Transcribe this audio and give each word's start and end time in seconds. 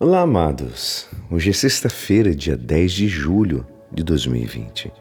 Olá, 0.00 0.20
amados. 0.20 1.08
Hoje 1.28 1.50
é 1.50 1.52
sexta-feira, 1.52 2.32
dia 2.32 2.56
10 2.56 2.92
de 2.92 3.08
julho 3.08 3.66
de 3.90 4.04
2020. 4.04 4.92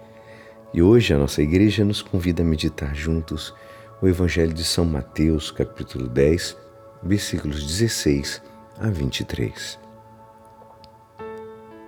E 0.73 0.81
hoje 0.81 1.13
a 1.13 1.19
nossa 1.19 1.39
igreja 1.39 1.85
nos 1.85 2.01
convida 2.01 2.41
a 2.41 2.45
meditar 2.45 2.95
juntos 2.95 3.53
o 4.01 4.07
Evangelho 4.07 4.51
de 4.51 4.63
São 4.63 4.85
Mateus, 4.85 5.51
capítulo 5.51 6.07
10, 6.07 6.57
versículos 7.03 7.63
16 7.63 8.41
a 8.79 8.89
23. 8.89 9.77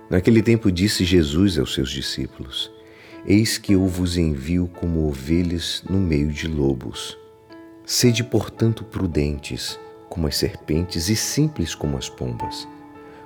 Naquele 0.08 0.40
tempo 0.40 0.70
disse 0.70 1.04
Jesus 1.04 1.58
aos 1.58 1.74
seus 1.74 1.90
discípulos: 1.90 2.70
Eis 3.26 3.58
que 3.58 3.72
eu 3.72 3.88
vos 3.88 4.16
envio 4.16 4.68
como 4.68 5.08
ovelhas 5.08 5.82
no 5.90 5.98
meio 5.98 6.28
de 6.28 6.46
lobos. 6.46 7.18
Sede, 7.84 8.22
portanto, 8.22 8.84
prudentes 8.84 9.80
como 10.08 10.28
as 10.28 10.36
serpentes 10.36 11.08
e 11.08 11.16
simples 11.16 11.74
como 11.74 11.98
as 11.98 12.08
pombas. 12.08 12.68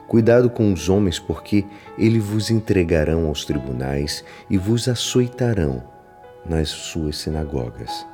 Cuidado 0.06 0.50
com 0.50 0.72
os 0.72 0.88
homens, 0.88 1.18
porque 1.18 1.64
eles 1.96 2.22
vos 2.22 2.50
entregarão 2.50 3.26
aos 3.26 3.44
tribunais 3.44 4.24
e 4.50 4.58
vos 4.58 4.88
açoitarão 4.88 5.82
nas 6.44 6.68
suas 6.68 7.16
sinagogas. 7.16 8.06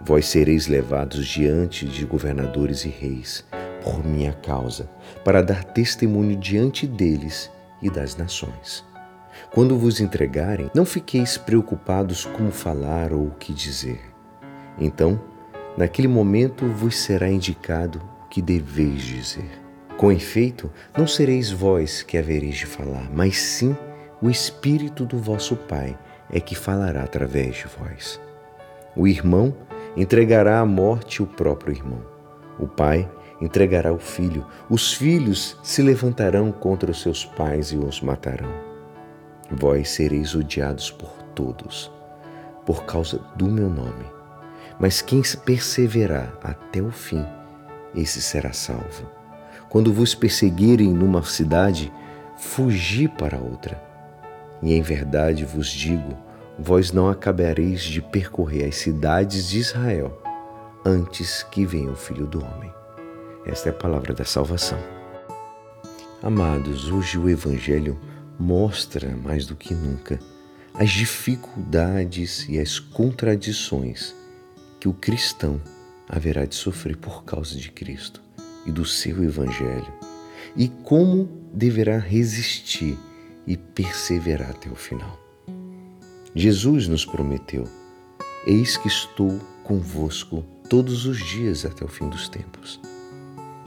Vós 0.00 0.26
sereis 0.26 0.66
levados 0.66 1.26
diante 1.26 1.86
de 1.86 2.04
governadores 2.04 2.84
e 2.84 2.88
reis, 2.88 3.44
por 3.82 4.04
minha 4.04 4.32
causa, 4.32 4.90
para 5.24 5.42
dar 5.42 5.64
testemunho 5.64 6.36
diante 6.36 6.86
deles 6.86 7.50
e 7.80 7.88
das 7.88 8.16
nações. 8.16 8.84
Quando 9.52 9.78
vos 9.78 10.00
entregarem, 10.00 10.70
não 10.74 10.84
fiqueis 10.84 11.38
preocupados 11.38 12.24
como 12.24 12.50
falar 12.50 13.12
ou 13.12 13.28
o 13.28 13.34
que 13.34 13.52
dizer. 13.52 14.00
Então, 14.78 15.20
naquele 15.76 16.08
momento 16.08 16.66
vos 16.66 16.96
será 16.96 17.30
indicado 17.30 18.00
o 18.24 18.28
que 18.28 18.42
deveis 18.42 19.02
dizer. 19.02 19.61
Com 20.02 20.10
efeito, 20.10 20.68
não 20.98 21.06
sereis 21.06 21.52
vós 21.52 22.02
que 22.02 22.18
havereis 22.18 22.56
de 22.56 22.66
falar, 22.66 23.08
mas 23.14 23.38
sim 23.38 23.76
o 24.20 24.28
Espírito 24.28 25.06
do 25.06 25.16
vosso 25.16 25.54
Pai 25.54 25.96
é 26.28 26.40
que 26.40 26.56
falará 26.56 27.04
através 27.04 27.54
de 27.54 27.66
vós. 27.68 28.20
O 28.96 29.06
irmão 29.06 29.54
entregará 29.96 30.58
à 30.58 30.66
morte 30.66 31.22
o 31.22 31.26
próprio 31.28 31.72
irmão. 31.72 32.04
O 32.58 32.66
pai 32.66 33.08
entregará 33.40 33.92
o 33.92 33.98
filho. 34.00 34.44
Os 34.68 34.92
filhos 34.92 35.56
se 35.62 35.80
levantarão 35.82 36.50
contra 36.50 36.90
os 36.90 37.00
seus 37.00 37.24
pais 37.24 37.68
e 37.68 37.76
os 37.76 38.00
matarão. 38.00 38.52
Vós 39.52 39.88
sereis 39.90 40.34
odiados 40.34 40.90
por 40.90 41.12
todos, 41.32 41.92
por 42.66 42.84
causa 42.86 43.18
do 43.36 43.46
meu 43.46 43.70
nome. 43.70 44.06
Mas 44.80 45.00
quem 45.00 45.22
perseverar 45.44 46.36
até 46.42 46.82
o 46.82 46.90
fim, 46.90 47.24
esse 47.94 48.20
será 48.20 48.52
salvo. 48.52 49.21
Quando 49.72 49.90
vos 49.90 50.14
perseguirem 50.14 50.92
numa 50.92 51.22
cidade, 51.22 51.90
fugi 52.36 53.08
para 53.08 53.38
outra. 53.38 53.82
E 54.62 54.74
em 54.74 54.82
verdade 54.82 55.46
vos 55.46 55.68
digo: 55.70 56.14
vós 56.58 56.92
não 56.92 57.08
acabareis 57.08 57.80
de 57.80 58.02
percorrer 58.02 58.68
as 58.68 58.76
cidades 58.76 59.48
de 59.48 59.60
Israel 59.60 60.22
antes 60.84 61.42
que 61.44 61.64
venha 61.64 61.90
o 61.90 61.96
Filho 61.96 62.26
do 62.26 62.44
Homem. 62.44 62.70
Esta 63.46 63.70
é 63.70 63.72
a 63.72 63.74
palavra 63.74 64.12
da 64.12 64.26
salvação. 64.26 64.78
Amados, 66.22 66.90
hoje 66.90 67.16
o 67.16 67.26
Evangelho 67.26 67.98
mostra 68.38 69.16
mais 69.24 69.46
do 69.46 69.56
que 69.56 69.72
nunca 69.72 70.18
as 70.74 70.90
dificuldades 70.90 72.46
e 72.46 72.60
as 72.60 72.78
contradições 72.78 74.14
que 74.78 74.86
o 74.86 74.92
cristão 74.92 75.58
haverá 76.06 76.44
de 76.44 76.56
sofrer 76.56 76.98
por 76.98 77.24
causa 77.24 77.56
de 77.56 77.70
Cristo 77.70 78.20
e 78.66 78.72
do 78.72 78.84
seu 78.84 79.22
Evangelho 79.22 79.92
e 80.56 80.68
como 80.68 81.28
deverá 81.52 81.98
resistir 81.98 82.98
e 83.46 83.56
perseverar 83.56 84.50
até 84.50 84.70
o 84.70 84.74
final. 84.74 85.18
Jesus 86.34 86.88
nos 86.88 87.04
prometeu: 87.04 87.64
Eis 88.46 88.76
que 88.76 88.88
estou 88.88 89.38
convosco 89.62 90.44
todos 90.68 91.06
os 91.06 91.18
dias 91.18 91.64
até 91.64 91.84
o 91.84 91.88
fim 91.88 92.08
dos 92.08 92.28
tempos. 92.28 92.80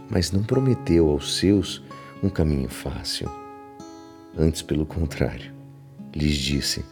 Mas 0.09 0.31
não 0.31 0.43
prometeu 0.43 1.09
aos 1.09 1.37
seus 1.37 1.83
um 2.21 2.29
caminho 2.29 2.69
fácil. 2.69 3.29
Antes, 4.37 4.61
pelo 4.61 4.85
contrário, 4.85 5.53
lhes 6.15 6.37
disse: 6.37 6.83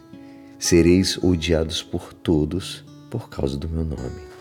Sereis 0.60 1.18
odiados 1.18 1.82
por 1.82 2.14
todos 2.14 2.84
por 3.10 3.30
causa 3.30 3.58
do 3.58 3.70
meu 3.70 3.84
nome. 3.84 4.33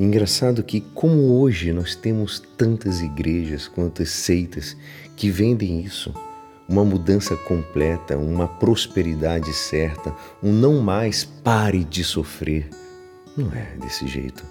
Engraçado 0.00 0.62
que, 0.62 0.80
como 0.80 1.38
hoje 1.38 1.74
nós 1.74 1.94
temos 1.94 2.42
tantas 2.56 3.02
igrejas, 3.02 3.68
quantas 3.68 4.08
seitas 4.08 4.74
que 5.14 5.28
vendem 5.28 5.82
isso, 5.82 6.14
uma 6.66 6.82
mudança 6.82 7.36
completa, 7.36 8.16
uma 8.16 8.48
prosperidade 8.48 9.52
certa, 9.52 10.16
um 10.42 10.54
não 10.54 10.80
mais 10.80 11.22
pare 11.22 11.84
de 11.84 12.02
sofrer. 12.02 12.70
Não 13.36 13.52
é 13.52 13.76
desse 13.76 14.08
jeito. 14.08 14.42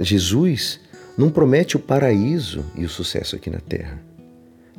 Jesus 0.00 0.80
não 1.16 1.30
promete 1.30 1.76
o 1.76 1.80
paraíso 1.80 2.64
e 2.74 2.84
o 2.84 2.88
sucesso 2.88 3.36
aqui 3.36 3.48
na 3.48 3.60
terra. 3.60 4.02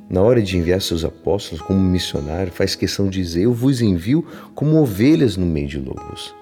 Na 0.09 0.22
hora 0.22 0.41
de 0.41 0.57
enviar 0.57 0.81
seus 0.81 1.06
apóstolos 1.06 1.62
como 1.62 1.79
missionário, 1.79 2.51
faz 2.51 2.75
questão 2.75 3.07
de 3.09 3.22
dizer: 3.22 3.44
Eu 3.44 3.53
vos 3.53 3.79
envio 3.79 4.28
como 4.53 4.81
ovelhas 4.81 5.38
no 5.38 5.45
meio 5.45 5.69
de 5.69 5.78
lobos. 5.78 6.35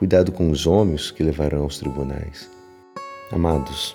Cuidado 0.00 0.32
com 0.32 0.50
os 0.50 0.66
homens 0.66 1.10
que 1.10 1.22
levarão 1.22 1.64
aos 1.64 1.78
tribunais. 1.78 2.48
Amados, 3.30 3.94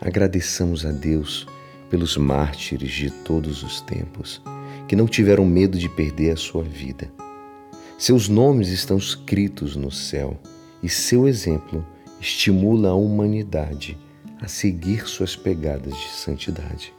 agradeçamos 0.00 0.86
a 0.86 0.92
Deus 0.92 1.44
pelos 1.90 2.16
mártires 2.16 2.92
de 2.92 3.10
todos 3.10 3.64
os 3.64 3.80
tempos, 3.80 4.40
que 4.86 4.94
não 4.94 5.08
tiveram 5.08 5.44
medo 5.44 5.76
de 5.76 5.88
perder 5.88 6.30
a 6.30 6.36
sua 6.36 6.62
vida. 6.62 7.10
Seus 7.98 8.28
nomes 8.28 8.68
estão 8.68 8.96
escritos 8.96 9.74
no 9.74 9.90
céu 9.90 10.40
e 10.84 10.88
seu 10.88 11.26
exemplo 11.26 11.84
estimula 12.20 12.90
a 12.90 12.94
humanidade 12.94 13.98
a 14.40 14.46
seguir 14.46 15.08
suas 15.08 15.34
pegadas 15.34 15.96
de 15.96 16.10
santidade. 16.10 16.94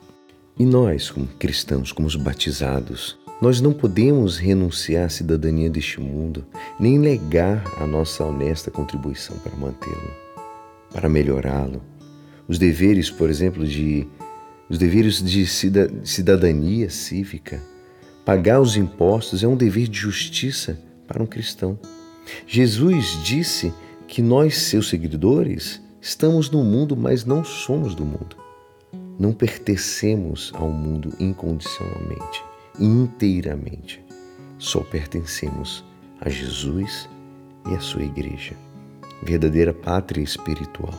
E 0.60 0.66
nós, 0.66 1.10
como 1.10 1.26
cristãos, 1.26 1.94
como 1.94 2.06
os 2.06 2.18
batizados, 2.18 3.18
nós 3.42 3.60
não 3.60 3.74
podemos 3.74 4.38
renunciar 4.38 5.06
à 5.06 5.10
cidadania 5.10 5.68
deste 5.68 6.00
mundo, 6.00 6.46
nem 6.80 7.00
negar 7.00 7.64
a 7.82 7.88
nossa 7.88 8.24
honesta 8.24 8.70
contribuição 8.70 9.36
para 9.40 9.56
mantê-lo, 9.56 10.14
para 10.94 11.10
melhorá-lo. 11.10 11.82
Os 12.48 12.60
deveres, 12.60 13.10
por 13.10 13.32
exemplo, 13.32 13.66
de 13.66 14.08
os 14.70 14.78
deveres 14.78 15.22
de 15.22 15.46
cidadania 15.48 16.90
cívica, 16.92 17.60
pagar 18.24 18.62
os 18.62 18.78
impostos 18.78 19.44
é 19.44 19.48
um 19.48 19.58
dever 19.58 19.88
de 19.88 19.98
justiça 19.98 20.80
para 21.08 21.22
um 21.22 21.26
cristão. 21.26 21.80
Jesus 22.46 23.20
disse 23.24 23.74
que 24.08 24.22
nós, 24.22 24.56
seus 24.56 24.88
seguidores, 24.88 25.82
estamos 26.00 26.50
no 26.50 26.64
mundo, 26.64 26.96
mas 26.96 27.26
não 27.26 27.44
somos 27.44 27.96
do 27.96 28.06
mundo. 28.06 28.38
Não 29.20 29.34
pertencemos 29.34 30.52
ao 30.56 30.70
mundo 30.70 31.12
incondicionalmente 31.20 32.51
inteiramente. 32.80 34.04
Só 34.58 34.82
pertencemos 34.82 35.84
a 36.20 36.30
Jesus 36.30 37.10
e 37.70 37.76
a 37.76 37.80
sua 37.80 38.04
igreja, 38.04 38.56
verdadeira 39.24 39.74
pátria 39.74 40.24
espiritual, 40.24 40.94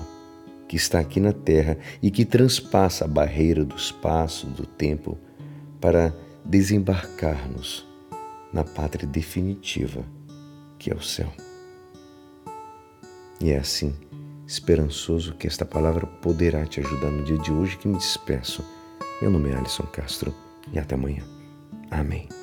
que 0.69 0.77
está 0.77 0.99
aqui 0.99 1.21
na 1.21 1.33
terra 1.33 1.79
e 2.03 2.11
que 2.11 2.25
transpassa 2.25 3.05
a 3.05 3.09
barreira 3.09 3.65
do 3.65 3.77
espaço, 3.77 4.47
do 4.47 4.67
tempo, 4.67 5.19
para 5.81 6.15
desembarcar-nos 6.45 7.87
na 8.53 8.65
pátria 8.65 9.07
definitiva, 9.07 10.05
que 10.79 10.91
é 10.91 10.95
o 10.95 11.03
céu. 11.03 11.33
E 13.41 13.51
é 13.51 13.59
assim, 13.59 13.95
esperançoso 14.47 15.35
que 15.35 15.47
esta 15.47 15.65
palavra 15.65 16.07
poderá 16.07 16.65
te 16.67 16.81
ajudar 16.81 17.11
no 17.11 17.25
dia 17.25 17.39
de 17.39 17.53
hoje 17.53 17.77
que 17.77 17.89
me 17.89 17.97
despeço. 17.97 18.65
Meu 19.21 19.31
nome 19.31 19.51
é 19.51 19.57
Alisson 19.57 19.85
Castro 19.85 20.35
e 20.73 20.79
até 20.79 20.95
amanhã. 20.95 21.32
Amém. 21.93 22.42